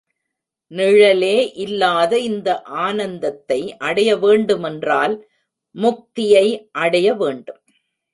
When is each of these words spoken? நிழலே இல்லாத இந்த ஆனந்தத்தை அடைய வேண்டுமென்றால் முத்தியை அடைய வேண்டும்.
நிழலே 0.71 1.35
இல்லாத 1.55 2.19
இந்த 2.19 2.49
ஆனந்தத்தை 2.61 3.59
அடைய 3.79 4.17
வேண்டுமென்றால் 4.17 5.13
முத்தியை 5.75 6.45
அடைய 6.71 7.13
வேண்டும். 7.13 7.61